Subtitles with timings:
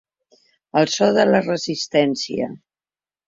[0.79, 2.47] El so de la resistència.